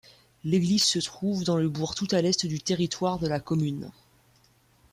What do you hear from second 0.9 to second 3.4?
trouve dans le bourg tout à l'est du territoire de la